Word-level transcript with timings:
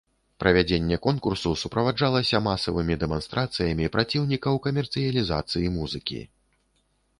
Правядзенне 0.43 0.97
конкурсу 1.07 1.51
суправаджалася 1.63 2.41
масавымі 2.47 2.97
дэманстрацыямі 3.05 3.91
праціўнікаў 3.99 4.61
камерцыялізацыі 4.67 5.73
музыкі. 5.79 6.21